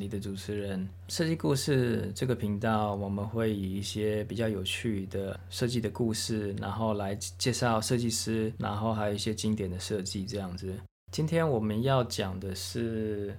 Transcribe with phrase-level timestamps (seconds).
[0.00, 0.88] 你的主持人。
[1.08, 10.72] 设计故事这个频道，我们会以一些比较有趣的设计的故事，然后来介绍设计师，然后还有一些经典的设计这样子。
[11.12, 13.36] 今天我们要讲的是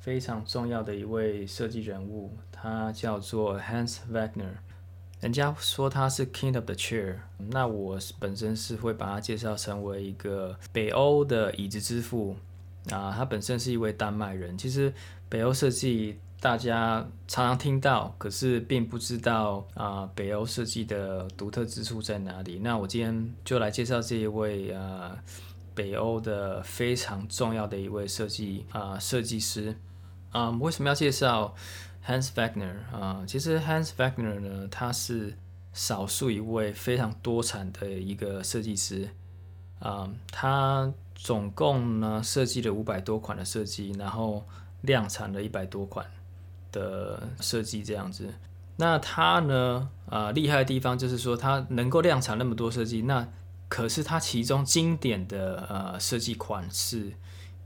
[0.00, 4.56] 非常重要的一位设计人物，他叫做 Hans Wegner。
[5.20, 12.36] 人家说他是 King of the Chair，那我本身是会把他介绍成为一个北欧的椅子之父
[12.90, 13.10] 啊。
[13.16, 14.58] 他本身是一位丹麦人。
[14.58, 14.92] 其实
[15.34, 22.60] 北欧设计大家常常听到，可是并不知道啊，北欧设计的独特之处在哪里。
[22.60, 25.18] 那我今天就来介绍这一位啊，
[25.74, 29.76] 北欧的非常重要的一位设计啊设计师
[30.30, 30.50] 啊。
[30.50, 31.52] 为什么要介绍
[32.06, 35.36] ？Hans Wegner 啊，其实 Hans Wegner 呢，他是
[35.72, 39.08] 少数一位非常多产的一个设计师
[39.80, 40.08] 啊。
[40.30, 44.46] 他总共呢设计了五百多款的设计，然后
[44.84, 46.06] 量产了一百多款
[46.72, 48.32] 的设计这样子。
[48.76, 53.28] 那它呢啊厉害的地方就是说，它能够量产那么多设计，那
[53.68, 57.12] 可是它其中经典的呃设计款式。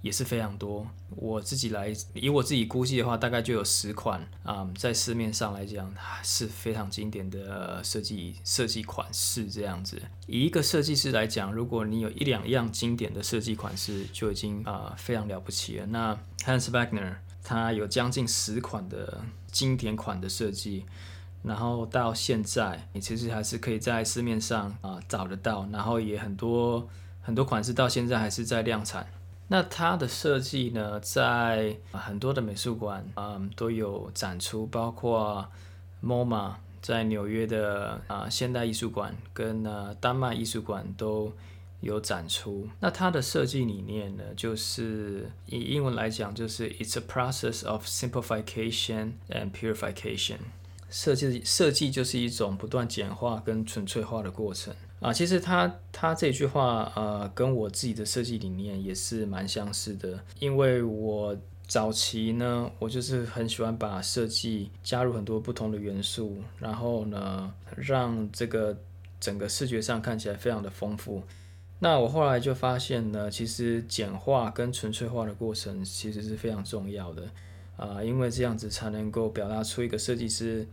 [0.01, 10.01] 也是非常多，我自己来以我自己估计的话，大概就有十款啊、嗯，在市面上来讲是非常经典的设计设计款式这样子。
[10.29, 15.87] 以一个设计师来讲，如果你有一两样经典的设计款式，就已经啊、非常了不起了。
[15.87, 20.85] 那 Hans Wegner 他有将近十款的经典款的设计，
[21.43, 26.89] 然后到现在你其实还是可以在市面上啊、找得到，然后也很多
[27.21, 29.05] 很多款式到现在还是在量产。
[29.49, 35.49] 那它的设计呢，在很多的美术馆，嗯，都有展出，包括
[36.05, 41.33] MoMA 在纽约的啊现代艺术馆跟呃丹麦艺术馆都
[41.81, 42.69] 有展出。
[42.81, 50.39] 那它的设计理念呢，就是以英文来讲，就是 It's a process of simplification and purification。
[50.91, 54.75] 设计设计就是一种不断简化跟纯粹化的过程。
[55.01, 60.19] 啊，其实他他这句话，呃，跟我自己的设计理念也是蛮相似的。
[60.41, 61.39] 因为我
[61.69, 68.77] 早期呢，我就是很喜欢把设计加入很多不同的元素，然后呢，让这个
[69.21, 71.23] 整个视觉上看起来非常的丰富。
[71.79, 77.31] 那我后来就发现呢，其实简化跟纯粹化的过程其实是非常重要的，
[77.77, 80.67] 啊，因为这样子才能够表达出一个设计师。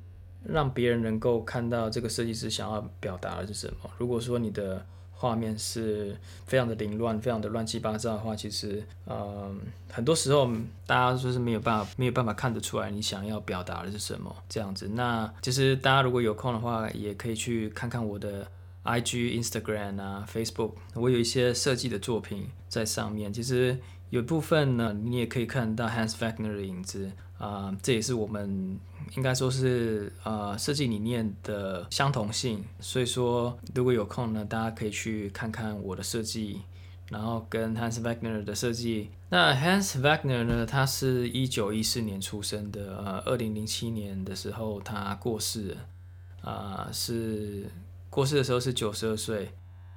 [0.48, 3.90] 让别人能够看到这个设计师想要表达的是什么。
[3.98, 10.46] 如果说你的画面是非常的凌乱、非常的乱七八糟的话，其实，嗯，很多时候
[10.86, 14.36] 大家就是没有办法、没有办法看得出来你想要表达的是什么。
[14.50, 18.46] 这样子，那其实大家如果有空的话，也可以去看看我的
[18.84, 23.32] IG、Instagram 啊、Facebook，我有一些设计的作品在上面。
[23.32, 23.80] 其实
[24.10, 27.10] 有部分呢，你也可以看到 Hans Wegner 的影子。
[27.38, 28.80] 啊、这也是我们
[29.16, 36.62] 应该说是呃设计理念的相同性，所以说如果有空呢，大家可以去看看我的设计，
[37.10, 39.10] 然后跟 Hans Wegner 的设计。
[39.30, 47.70] 那 Hans Wegner 呢，他是一九一四年出生的，呃，二零零七年的时候他过世了，啊、是
[48.10, 49.52] 过世的时候是九十二岁，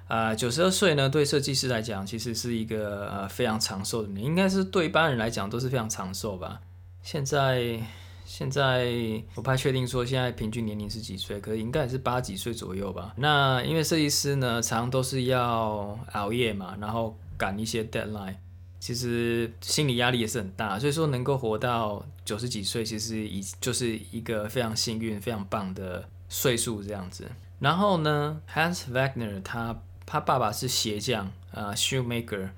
[0.07, 6.59] 啊、九十二岁呢，对设计师来讲其实是一个呃非常长寿的年，应该是对一般人来讲都是非常长寿吧。
[7.01, 7.79] 现在，
[8.25, 8.87] 现在
[9.33, 13.13] 我不太确定说现在平均年龄是几岁，可是应该也是八几岁左右吧。
[13.17, 18.35] 那因为设计师呢，常常都是要熬夜嘛，然后赶一些 deadline，
[18.79, 20.77] 其实心理压力也是很大。
[20.77, 27.27] 所以说能够活到九十几岁，其实已就是一个非常幸运、非常棒的岁数这样子。
[27.59, 32.49] 然后呢，Hans Wagner 他他爸爸是鞋匠啊、呃、shoemaker。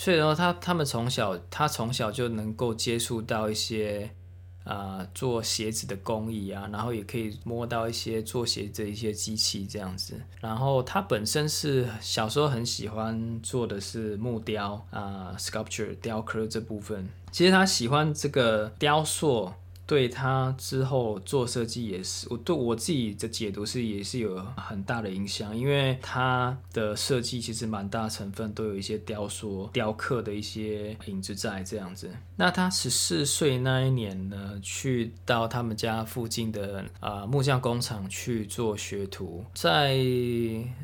[0.00, 4.10] 所以说他他们从小他从小就能够接触到一些
[4.64, 10.18] 啊、做鞋子的工艺啊，然后也可以摸到一些做鞋子的一些机器这样子。
[10.40, 17.06] 然后他本身是小时候很喜欢做的是木雕啊、sculpture 雕刻这部分。
[17.30, 19.52] 其实他喜欢这个雕塑。
[19.90, 32.08] 对他之后做设计也是，我对我自己的解读是也是有很大的影响，因为他的设计其实蛮大成分都有一些雕塑、雕刻的一些影子在这样子。
[32.36, 39.98] 那他十四岁那一年呢，去到他们家附近的啊、木匠工厂去做学徒，在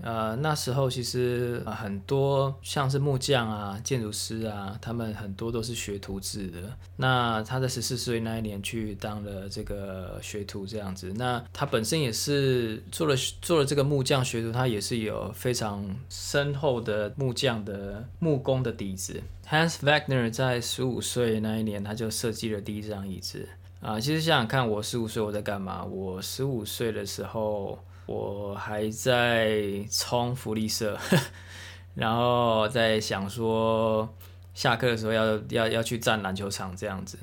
[0.03, 6.77] 呃那时候其实、呃、很多像是木匠啊、建筑师啊，他们很多都是学徒制的。
[6.97, 8.96] 那他在十四岁那一年去。
[8.97, 19.23] 当了这个学徒这样子，那他本身也是做了做了这个木匠学徒，他也是有非常深厚的木匠的木工的底子。
[19.49, 23.49] Hans Wegner 在十五岁那一年，他就设计了第一张椅子。
[23.81, 24.01] 啊。
[24.01, 25.85] 其实想想看，我十五岁我在干嘛？
[25.85, 30.99] 我十五岁的时候，我还在冲福利社，
[31.95, 34.13] 然后在想说，
[34.53, 37.17] 下课的时候要要要去站篮球场这样子。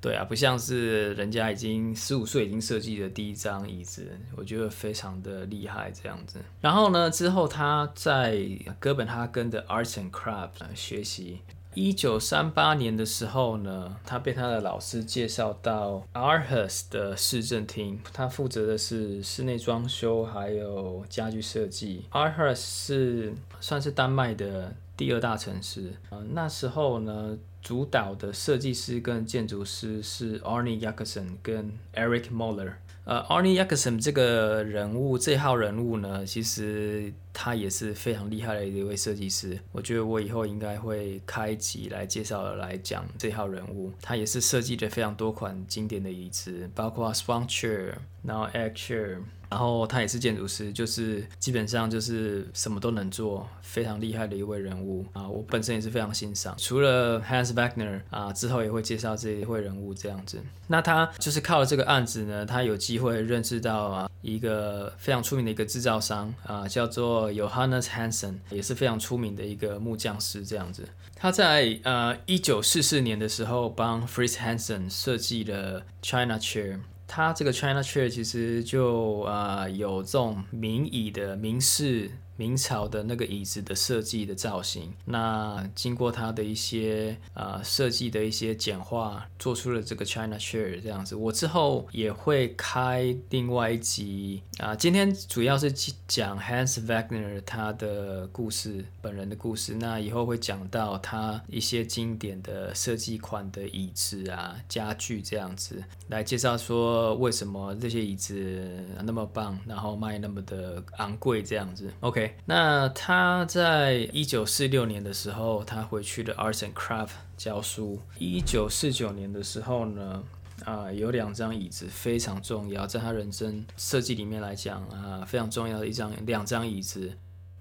[0.00, 6.38] 对啊，不像是人家已经十五岁已经设计的第一张椅子，我觉得非常的厉害这样子。
[6.60, 8.40] 然后呢，之后他在
[8.78, 11.40] 哥本哈根的 Arts and Crafts 学习。
[11.74, 22.06] 一九三八年的时候呢，他被他的老师介绍到 Aarhus 的市政厅，他负责的是室内装修还有家具设计。
[22.10, 25.92] Aarhus 是算是丹麦的第二大城市。
[26.08, 32.72] 呃，那时候呢，主导的设计师跟建筑师是 Arne Jacobsen 跟 Eric Møller。
[33.04, 39.58] 呃，Arne Jacobsen 这个人物，这号人物呢，其实他也是非常厉害的一位设计师。
[39.72, 43.90] 我觉得我以后应该会开集来介绍来讲这号人物。
[44.00, 49.18] 他也是设计了非常多款经典的椅子，包括 Swan Chair，然后 Egg Chair。
[49.50, 55.28] 然后他也是建筑师，就是基本上就是什么都能做，非常厉害的一位人物啊！
[55.28, 56.54] 我本身也是非常欣赏。
[56.56, 60.40] 除了 Hans Wagner 啊，之后也会介绍这一位人物这样子。
[60.68, 70.88] 那他就是靠了这个案子呢，他有机会认识到啊一个非常出名的一个制造商啊，叫做 Johannes Hansen，也是非常出名的一个木匠师这样子。
[71.16, 76.78] 他在呃一九四四年的时候帮 Fritz Hansen 设计了 China Chair。
[77.12, 82.08] 它这个 China Chair 其实就啊、有这种明椅的民事。
[82.40, 91.14] 明朝的那个椅子的设计的造型，那经过它的一些呃设计的一些简化，做出了这个 China Chair 这样子。
[91.14, 95.70] 我之后也会开另外一集啊、今天主要是
[96.08, 99.74] 讲 Hans Wagner 他的故事，本人的故事。
[99.74, 108.66] 那以后会讲到他一些经典的设计款的椅子啊、家具这样子，来介绍说为什么这些椅子
[109.04, 111.92] 那么棒，然后卖那么的昂贵这样子。
[112.00, 112.29] OK。
[112.44, 118.00] 那他在一九四六年的时候，他回去了 Arts and Craft 教书。
[118.18, 120.22] 一九四九年的时候呢，
[120.64, 127.12] 啊、呃，有两张椅子非常重要，在他人生设计里面来讲啊、呃，非常重要的一张两张椅子，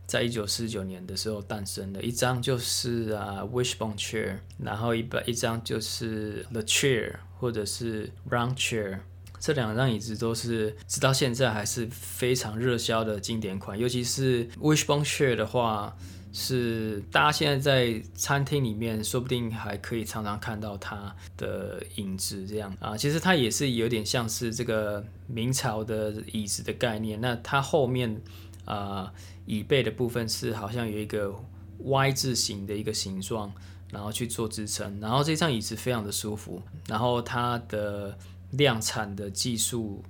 [0.05, 2.01] 在一九四九年的时候诞生的。
[2.01, 8.99] 一张就是啊 Wishbone Chair，然后一一张就是 The Chair 或者是 Round Chair。
[9.39, 15.95] 这两张椅子都是直到现在还是非常热销的经典款，尤其是 Wishbone Chair 的话，
[16.33, 22.97] 是大家现在在餐厅里面说不定还可以常常看到它的影子这样啊。
[22.97, 27.19] 其实它也是有点像是这个明朝的椅子的概念。
[27.21, 28.21] 那它后面
[28.65, 29.11] 啊
[29.45, 31.33] 椅背的部分是好像有一个
[31.79, 33.51] Y 字形的一个形状，
[33.89, 34.99] 然后去做支撑。
[34.99, 38.17] 然后这张椅子非常的舒服，然后它的。
[38.51, 40.03] 量产的技术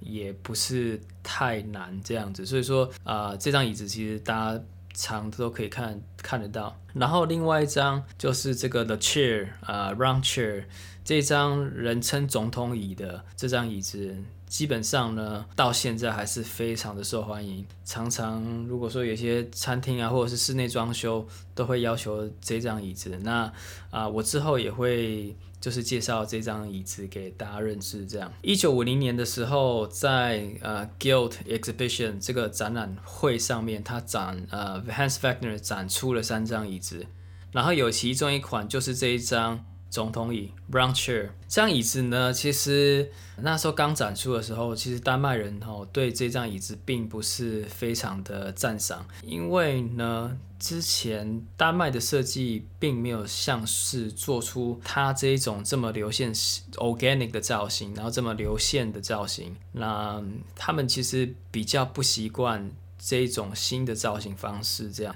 [0.00, 4.62] 也不是太难，这样子，所以说啊、这张椅子其实大家
[4.92, 6.78] 常都可以看看得到。
[6.92, 10.64] 然后另外一张就是这个 The Chair 啊、呃，Round Chair
[11.04, 14.14] 这张人称总统椅的这张椅子，
[14.46, 17.64] 基本上呢到现在还是非常的受欢迎。
[17.84, 23.18] 常常如果说有些餐厅啊，或者是室内装修，都会要求这张椅子。
[23.22, 23.50] 那
[23.90, 25.34] 啊、我之后也会。
[25.64, 28.04] 就是介绍这张椅子给大家认识。
[28.04, 37.06] 这样，一九五零年的时候，在呃 guilt Exhibition 这个展览会上面，他展呃 Hans Wagner 展出了三张椅子，
[37.50, 39.64] 然后有其中一款就是这一张。
[39.94, 60.20] 总统椅 （Brown Chair 这张椅子呢，其实那时候刚展出的时候，其实丹麦人哦对这张椅子并不是非常的赞赏，因为呢之前丹麦的设计并没有像是做出它这一种这么流线 organic 的造型，然后这么流线的造型，那
[60.56, 65.14] 他们其实比较不习惯这一种新的造型方式，这样，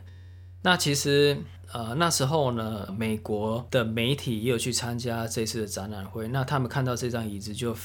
[0.62, 1.38] 那其实。
[1.72, 6.26] 呃，那时候呢，美国的媒体也有去参加这次的展览会。
[6.28, 7.76] 那他们看到这张椅子就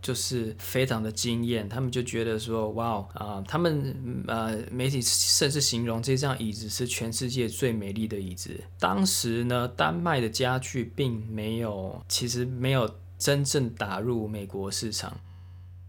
[0.00, 8.60] 就是非常的惊艳，他们就觉得说，哇哦，啊，他们呃媒体甚至形容这张椅子是全世界最美丽的椅子。
[8.78, 15.18] 当时呢，丹麦的家具并没有，其实没有真正打入美国市场。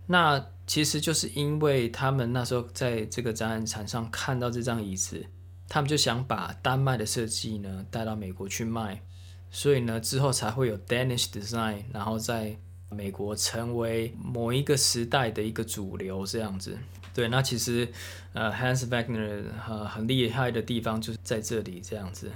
[0.07, 5.23] 那其实就是因为他们那时候在这个展览场上看到这张椅子。
[5.67, 9.01] 他们就想把丹麦的设计呢带到美国去卖，
[9.49, 12.57] 所以呢之后才会有 Danish Design，然后在
[12.89, 16.77] 美国成为某一个时代的一个主流这样子。
[17.13, 17.87] 对，那其实
[18.33, 22.31] 呃 Hans Wagner 很很厉害的地方就是在这里这样子。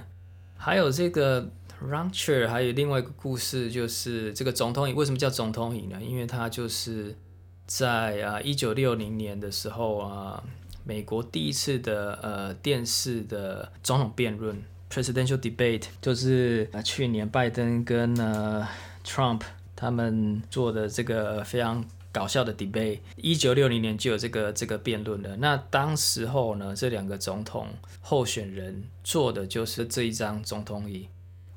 [0.56, 6.00] 还有这个 Rancher 还有另外一个故事，就是这个总统椅为什么叫总统椅呢？
[6.02, 7.16] 因为它就是
[7.66, 10.42] 在啊一九六零年的时候啊，
[10.88, 14.56] 美国第一次的呃电视的总统辩论
[14.90, 18.66] （presidential debate） 就是啊去年拜登跟呃
[19.04, 19.42] Trump
[19.76, 23.00] 他们做的这个非常搞笑的 debate。
[23.16, 25.36] 一九六零年就有这个这个辩论了。
[25.36, 27.68] 那当时候呢，这两个总统
[28.00, 31.06] 候选人坐的就是这一张总统椅。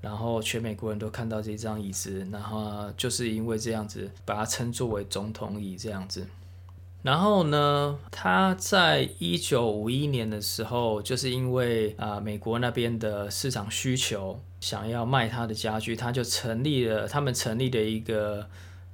[0.01, 6.27] 然后全美国人都看到这张椅子，然后就是因为这样子，把它称作为总统椅这样子。
[7.03, 18.45] 然后呢，他在一九五一年的时候，就是因为啊、美国那边的市场需求，想要卖他的家具，他就成立了，他们成立的一个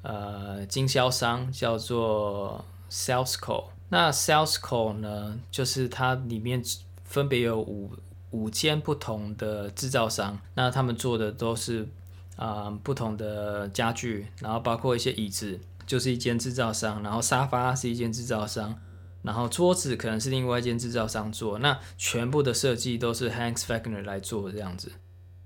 [0.02, 3.66] 呃经销商，叫做 Salesco。
[3.90, 6.62] 那 Salesco 呢，就是它里面
[7.04, 7.92] 分别有五。
[8.32, 11.88] 五间不同的制造商，那他们做的都是
[12.36, 15.58] 啊、不同的家具，然后包括一些椅子，
[15.88, 18.80] 就是一间制造商，然后沙发是一间制造商，
[19.24, 24.92] 然后桌子可能是另外一间制造商做，那全部的设计都是 Hans Wegner 来做这样子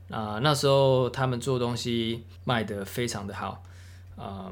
[0.10, 3.64] 啊、那时候他们做东西卖得非常的好
[4.18, 4.52] 啊、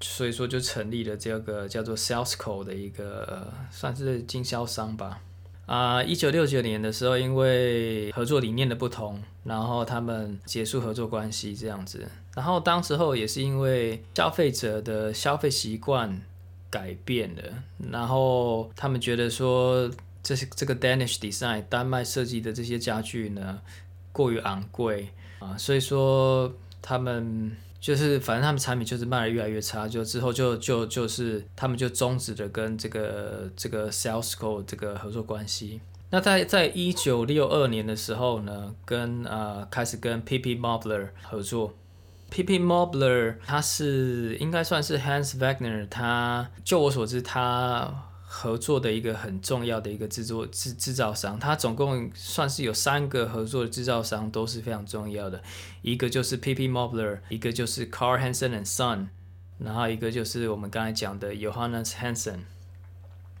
[0.00, 5.20] 所以说就成立了这个叫做 Salesco 的一个、算是经销商吧。
[5.66, 12.08] 啊，一九六九年的时候，因为合作理念的不同，然后他们结束合作关系这样子。
[12.34, 16.20] 然后当时候也是因为消费者的消费习惯
[16.68, 17.42] 改变了，
[17.92, 19.88] 然后他们觉得说，
[20.22, 23.60] 这些这个 Danish Design 丹麦设计的这些家具呢，
[24.10, 27.56] 过于昂贵啊，所以说他们。
[27.84, 35.82] 就是反正他们产品就是卖的越来越差，就之后就就就是他们就终止了跟这个这个 Salesco 这个合作关系。
[36.14, 40.54] 那在在一九六二年的时候呢，跟呃开始跟 P.P.
[40.54, 41.74] Mobler 合作。
[42.30, 42.60] P.P.
[42.60, 48.10] Mobler 他是应该算是 Hans Wegner，他就我所知他。
[48.36, 55.40] 合作的一个很重要的一个制作制制造商，它总共算是有三个合作的制造商都是非常重要的，
[55.82, 56.68] 一个就是 P.P.
[56.68, 59.06] Mobler，一个就是 Carl Hansen and Son，
[59.58, 62.40] 然后一个就是我们刚才讲的 Johannes Hansen。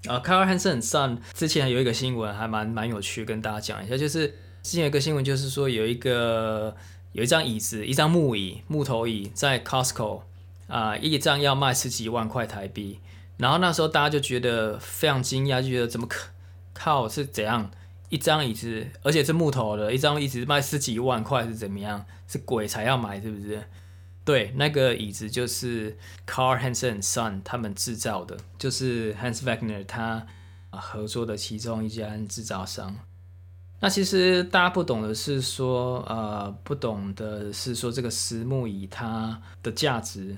[0.06, 4.28] 啊，Carl Hansen son 之前有一个新闻还蛮蛮有趣，跟大家讲一下，就是
[4.62, 6.74] 之前有个新闻就是说有一个
[7.12, 10.22] 有一张椅子，一张木椅木头椅在 Costco
[10.66, 13.00] 啊，一张要卖十几万块台币。
[13.36, 16.28] 然后那时候大家就觉得非常惊讶，就觉得怎么可
[16.72, 17.70] 靠是怎样
[18.08, 22.04] 一张椅子，而且是木头的，一张椅子卖十几万块是怎么样？
[22.28, 23.62] 是鬼才要买是不是？
[24.24, 30.26] 对，那个椅子就是 Carl Hansen Son 他们制造的，就是 Hans Wegner 他
[30.70, 32.96] 合作的其中一家制造商。
[33.80, 40.36] 那其实大家不懂的是说，呃，不懂的是说这个实木椅它的价值。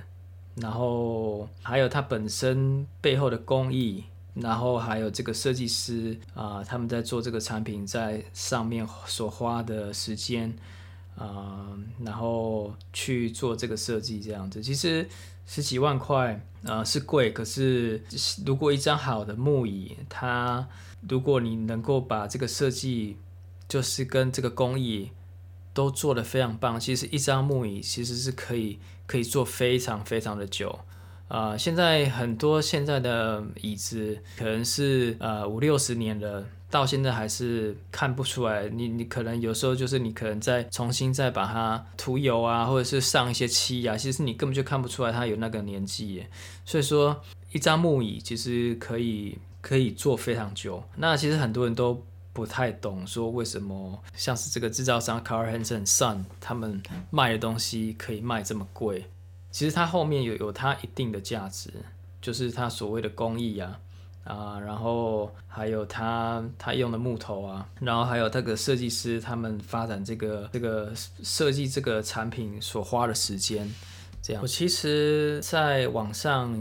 [0.56, 4.02] 然后还有它本身背后的工艺，
[4.32, 10.50] 然后还有这个设计师啊、他们在做这个产品在上面所花的时间
[11.16, 15.08] 啊、然后去做这个设计这样子，其实
[15.46, 18.02] 十几万块啊、呃、是贵，可是
[18.44, 20.68] 如果一张好的木椅，它
[21.08, 23.16] 如果你能够把这个设计
[23.68, 25.10] 就是跟这个工艺
[25.72, 28.78] 都做得非常棒，其实一张木椅其实是可以。
[29.08, 30.80] 可以坐非常非常的久，
[31.28, 38.68] 啊、现在很多现在的椅子可能是呃五六十年了，到现在还是看不出来。
[38.68, 46.28] 你你可能有时候就是你可能再重新再把它涂油啊，或者是上一些漆啊，其实你根本就看不出来它有那个年纪耶。
[46.64, 50.82] 所以说，一张木椅其实可以可以坐非常久。
[50.96, 59.06] 那其实很多人都不太懂，说为什么像是这个制造商 Carl Hansen Son 他们卖的东西可以卖这么贵？
[59.50, 61.70] 其实它后面有有它一定的价值，
[62.20, 63.80] 就是它所谓的工艺啊
[64.26, 70.92] 啊，然后还有他他用的木头啊，然后还有这个设计师他们发展这个这个
[71.22, 73.66] 设计这个产品所花的时间，
[74.20, 74.42] 这样。
[74.42, 76.54] 我其实在网上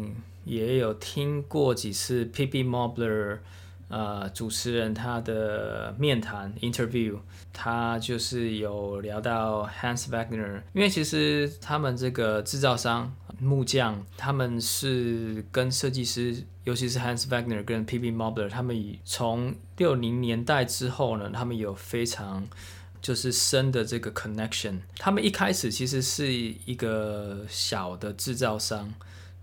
[0.45, 2.63] 也有听过几次 P.P.
[2.63, 3.39] Mobler。
[3.87, 7.19] 呃，主持人他的面谈 interview，
[7.53, 18.11] 他就是有聊到 Hans Wagner，因为其实他们这个制造商木匠，他们是跟设计师，尤其是 Hans Wegner 跟 P.P.
[18.11, 22.47] Mobler，他们从六零年代之后呢，他们有非常
[23.01, 24.79] 就是深的这个 connection。
[24.97, 28.93] 他们一开始其实是一个小的制造商。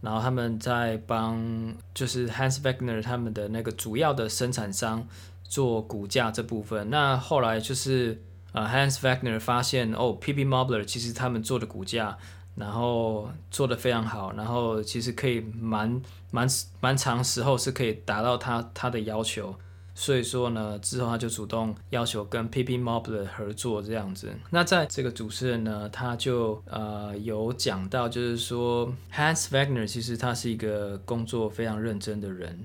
[0.00, 5.06] 然后他们在帮就是 Hans Wegner 他们的那个主要的生产商
[5.44, 6.90] 做骨架这部分。
[6.90, 8.20] 那后来就是
[8.50, 12.18] 呃 Hans Wagner 发现哦，PP Mobler 其实他们做的骨架，
[12.54, 16.46] 然后做的非常好，然后其实可以蛮蛮
[16.80, 19.54] 蛮长时候是可以达到他他的要求。
[19.94, 24.32] 所以说呢，之后他就主动要求跟 PP Mobler 合作这样子。
[24.48, 32.64] 那在这个主持人呢，他就呃有讲到，就是说 Hans Wagner 其实他是一个工作非常认真的人，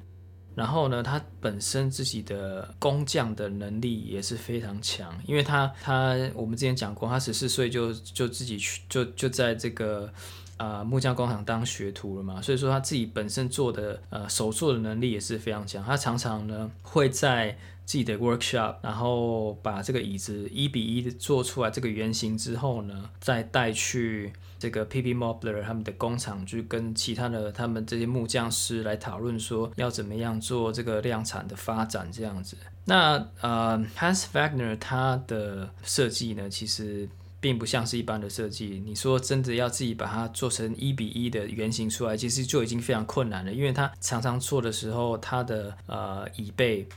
[0.58, 10.12] 然后呢，他本身自己的工匠的能力也是非常强，因为他他我们之前讲过，他十四岁就就自己去就就在这个。
[10.60, 15.86] 啊、呃，木匠工厂当学徒了嘛，所以说他自己本身做的呃手做的能力也是非常强。
[15.86, 17.56] 他常常呢会在
[17.88, 32.58] 自己的 workshop，然后把这个椅子一比一的做出来这个原型之后呢，再带去这个 PP Mobler 他们的工厂去跟其他的他们这些木匠师来讨论说要怎么样做这个量产的发展这样子。
[32.86, 37.10] 那呃 Hans Wagner 他的设计呢，其实。
[37.40, 43.54] 并不像是一般的设计，你说真的要自己把它做成一比一的原型出来，其实就已经非常困难了。
[43.54, 46.90] 因为它常常做的时候，它的呃椅背，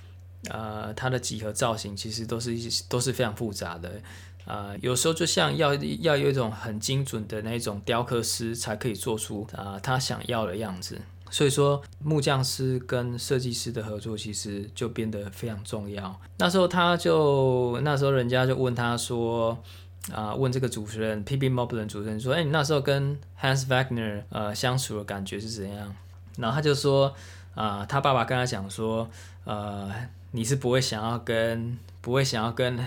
[0.49, 4.00] 呃它的几何造型，其实都是一都是非常复杂的。
[4.47, 11.00] 呃，有时候就像要要有一种很精准的那种雕刻师才可以做出啊、他想要的样子。
[11.30, 16.20] 所以说木匠师跟设计师的合作其实就变得非常重要。
[16.38, 19.59] 那时候他就那时候人家就问他说。
[20.14, 21.37] 啊，问这个主持人 P.
[21.37, 21.50] B.
[21.50, 25.94] Mobler 主持人说：“哎，你那时候跟 Hans Wagner 呃相处的感觉是怎样？”
[26.38, 27.14] 然后他就说
[27.54, 29.09] ：“啊，他爸爸跟他讲说，
[29.44, 29.92] 呃，
[30.32, 32.78] 你是不会想要跟不会想要跟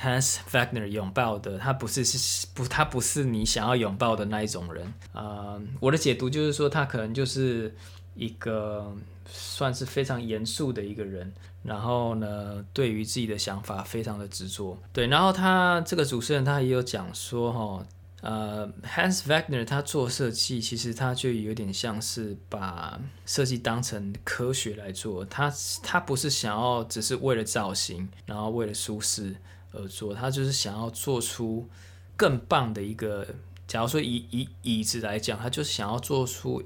[0.00, 4.92] Hans Wagner 拥抱的，他不是是不他不是你想要拥抱的那一种人。
[5.12, 7.74] 啊，我的解读就是说，他可能就是
[8.14, 8.94] 一个
[9.26, 11.32] 算是非常严肃的一个人。”
[11.62, 14.78] 然后呢，对于自己的想法非常的执着。
[14.94, 17.84] 对，然后他这个主持人他也有讲说，哈，
[18.20, 25.24] 呃，Hans Wagner 他做设计，其实他就有点像是把设计当成科学来做。
[25.24, 25.52] 他
[25.82, 29.36] 他不是想要只是为了造型，然后为了舒适
[29.72, 31.68] 而做，他就是想要做出
[32.16, 33.26] 更棒的一个。
[33.66, 36.62] 假如说以以椅子来讲，他就是想要做出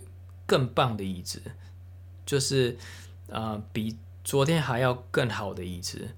[0.46, 1.40] 更棒的椅子，
[2.26, 2.76] 就是
[3.28, 3.96] 呃比。
[4.26, 6.08] 昨天还要更好的椅子，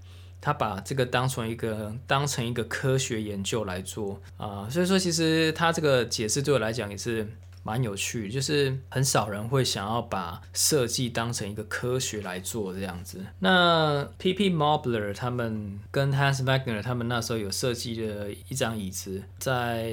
[0.40, 7.26] 他把这个当成一个当成一个科学研究来做啊，所以说其实他这个解释对我来讲也是
[7.62, 13.18] 蛮有趣，就是很少人会想要把设计当成一个科学来做这样子。
[13.40, 19.92] 那 PP Mobler 他们跟 Hans Wagner 他们那时候有设计了一张椅子，在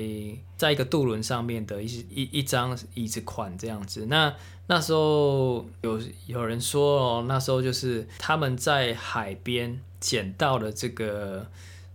[0.55, 4.05] 在一个渡轮上面的一一一张椅子款这样子。
[4.05, 4.31] 那
[4.67, 11.47] 那时候有有人说哦，那时候就是他们在海边捡到了这个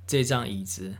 [0.07, 0.95] 这张椅子，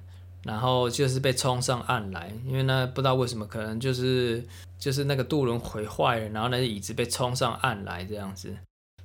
[0.45, 4.45] 然后就是被冲上岸来，因为呢不知道为什么，可能就是
[4.79, 8.55] 就是那个渡轮毁坏了，然后那个椅子被冲上岸来这样子。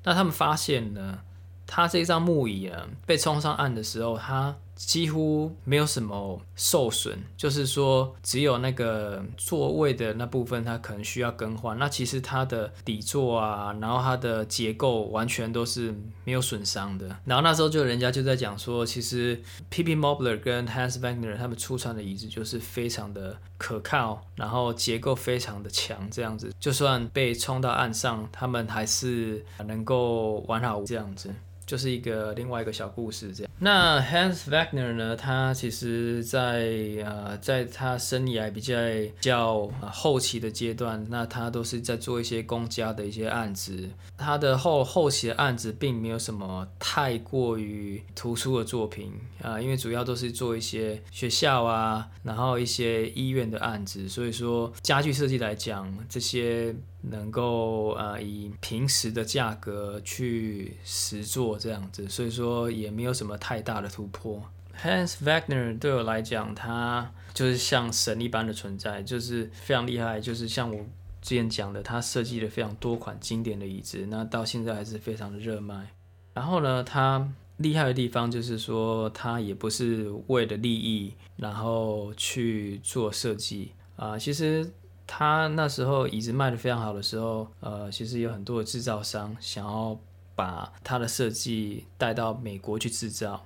[0.03, 1.19] 那他们发现呢，
[1.65, 4.55] 他这张木椅啊被冲上岸的时候，他。
[4.85, 11.77] 几乎没有什么受损，就是说只有那个座位的那部分，它可能需要更换。
[11.79, 15.93] 那其实它的底座啊，然后它的结构完全都是
[16.25, 17.07] 没有损伤的。
[17.25, 19.41] 然后那时候就人家就在讲说，其实
[19.71, 31.33] PP Mobler 跟 Hans Wagner 他们出产的椅子就是非常的可靠，然后结构非常的强，这样子就算被冲到岸上，他们还是能够完好这样子。
[31.73, 33.51] 就是一个另外一个小故事这样。
[33.57, 35.15] 那 Hans Wagner 呢？
[35.15, 36.69] 他其实在
[37.03, 38.75] 呃，在他生涯比较
[39.19, 43.89] 较后期的阶段，那他都是在做一些公家的一些案子。
[44.15, 54.07] 他的后后期的案子并没有什么太过于突出的作品啊，因为主要都是做一些学校啊，然后一些医院的案子。
[54.07, 56.75] 所以说，家具设计来讲，这些。
[57.05, 64.41] 能够呃以平时的价格去实做这样子，所以说也没有什么太大的突破。
[64.81, 70.21] Hans Wagner 对我来讲，他就是像神一般的存在，就是非常厉害。
[70.21, 70.85] 就是像我
[71.21, 75.89] 之前讲的，他设计了非常多款经典的椅子，那到现在还是非常的热卖。
[76.33, 84.71] 然后呢，他厉害的地方就是说，他也不是为了利益然后去做设计啊、其实。
[85.05, 89.99] 他那时候椅子卖得非常好的时候，呃，其实有很多的制造商想要
[90.35, 93.45] 把他的设计带到美国去制造，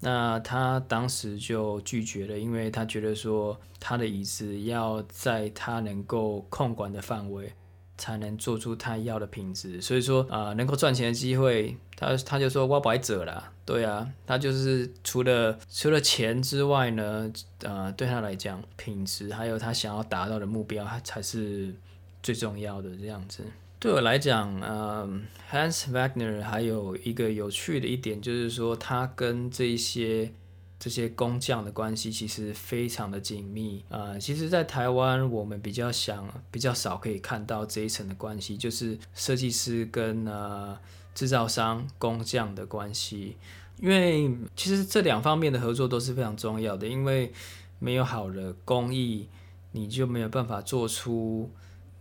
[0.00, 7.52] 那他当时就拒绝了，因为他觉得说他的椅子要在他能够控管的范围，
[7.98, 9.78] 才能做出他要的品质。
[9.82, 13.52] 所以说，啊、能够赚钱的机会，他他就说我不爱走了。
[13.66, 17.30] 对啊，他就是除了除了钱之外呢，
[17.60, 21.74] 呃，对他来讲，品质还有他想要达到的目标，才是
[22.22, 23.42] 最重要的这样子。
[23.80, 25.06] 对我来讲，呃
[25.52, 30.32] ，Hans Wagner 还有一个有趣的一点，就是说他跟这一些
[30.78, 33.84] 这些工匠的关系其实非常的紧密。
[33.88, 40.78] 呃，其实，在台湾我们比较想比较少可以看到这一层的关系，就是设计师跟呃
[41.14, 43.36] 制造商工匠的关系。
[43.80, 47.32] 因为其实这两方面的合作都是非常重要的，因为
[47.78, 49.28] 没有好的工艺，
[49.72, 51.50] 你就没有办法做出。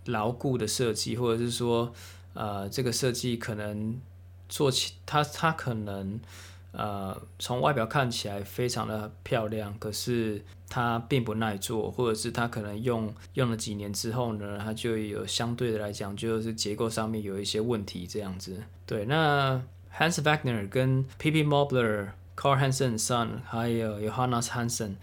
[0.05, 1.91] 牢固的设计，或者是说，
[2.33, 3.99] 呃，这个设计可能
[4.47, 6.17] 做起它，它可能
[6.77, 18.61] 呃从外表看起来非常的漂亮，可是它并不耐做，或者是它可能用用了几年之后呢，它就有相对的来讲，就是结构上面有一些问题这样子。
[18.85, 19.61] 对，那
[19.97, 21.43] Hans Wagner 跟 P.P.
[21.43, 24.95] Mobler、Carl Hansen Son 还有 Johannes Hansen。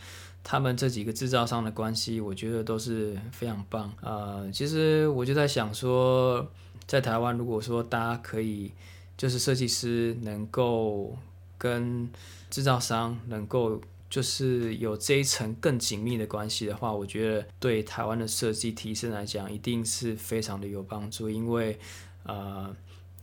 [0.46, 3.90] 他们这几个制造商的关系，我觉得都是非常棒。
[4.02, 6.46] 呃，其实我就在想说，
[6.86, 8.70] 在台湾，如果说大家可以，
[9.16, 11.16] 就是设计师能够
[11.58, 12.08] 跟
[12.50, 21.78] 制造商能够就是有这一层更紧密的关系的话，我觉得对台湾的设计提升来讲，一定是非常的有帮助，因为
[22.24, 22.74] 呃。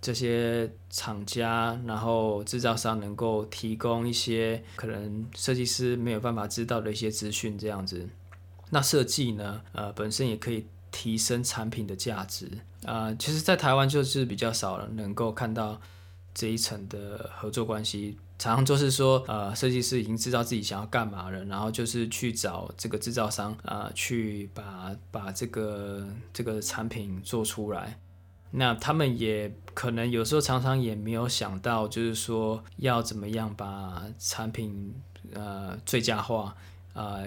[0.03, 8.09] 这些厂家，然后制造商能够提供一些可能设计师没有办法知道的一些资讯，这样子。
[8.71, 12.47] 那设计呢，呃，本身也可以提升产品的价值。
[12.83, 15.79] 啊、呃，其实，在台湾就是比较少了能够看到
[16.33, 18.17] 这一层的合作关系。
[18.37, 27.99] 常常就是说，呃，设计师已经知道自己想要干嘛了，然后就是去找这个制造商，啊、去把把这个这个产品做出来。
[28.49, 34.93] 那他们也可能有时候常常也没有想到，就是说要怎么样把产品
[35.33, 36.55] 呃最佳化
[36.93, 37.21] 啊、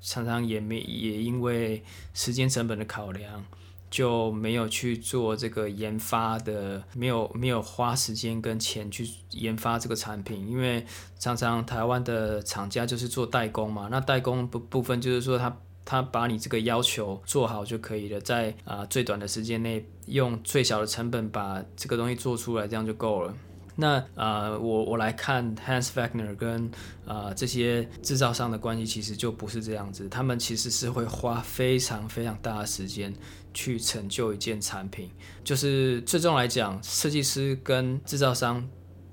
[0.00, 3.44] 常常也没也因为时间成本的考量，
[3.90, 10.84] 就没有去做这个研发的，没有没有花时间跟钱去研发这个产品，因为
[11.18, 15.56] 常常台湾的厂家就是做代工嘛，那代工部部分就是说他。
[15.90, 23.34] 他把你这个要求做好就可以了，在啊、最短的时间内，用最小的成本把这个东西做出来，这样就够了。
[23.80, 26.66] 那啊、呃，我我来看 Hans Wagner 跟
[27.06, 30.08] 啊、呃、这些制造商的关系，其实就不是这样子。
[30.08, 33.14] 他们其实是会花非常非常大的时间
[33.54, 35.08] 去成就一件产品。
[35.44, 38.68] 就是最终来讲，设计师跟制造商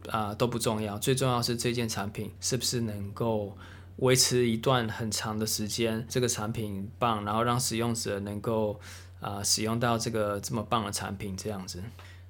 [0.10, 3.56] 啊、都不重要，最重要是这件产品是不是能够。
[4.00, 8.78] 维持一段很长的时间，这个产品棒，然后让使用者能够
[9.22, 11.82] 啊、使用到这个这么棒的产品，这样子。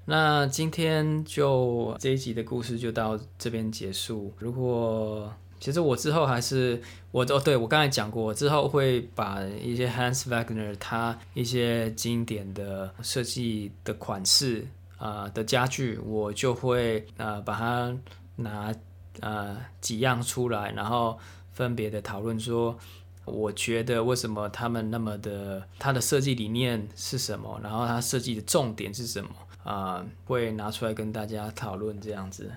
[0.05, 4.33] 那今天就这一集的故事就到这边结束。
[4.39, 14.65] 如果其实我之后还是我哦，对，我刚才讲过，之后会把一些 Hans Wagner 他一些经典的设计的款式
[14.97, 17.97] 啊、的家具，我就会、呃、把它
[18.37, 18.73] 拿、
[19.19, 21.19] 呃、几样出来，然后。
[21.55, 22.77] 分别的讨论说，
[23.23, 29.29] 我觉得为什么他们那么的，他的设计理念是什么，然后他设计的重点是什么
[29.65, 30.05] 啊、呃？
[30.23, 32.49] 会拿出来跟大家讨论这样子。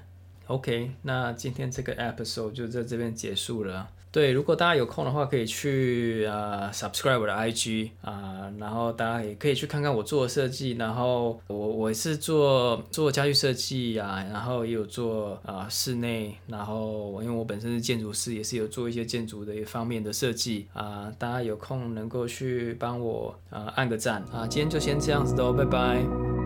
[0.46, 3.88] OK，那今天这个 episode 就在这边结束了。
[4.10, 10.72] 对，如果大家有空的话，可以去呃 subscribe 我的 IG 啊、然后大家也可以去看看我做的设计。
[10.72, 24.46] 然后我我是做做家具设计啊，然后也有做啊、室内，然后因为我本身是建筑师，也是有做一些建筑的一方面的设计啊、大家有空能够去帮我啊、按个赞啊。
[24.46, 26.37] 今天就先这样子喽，拜拜。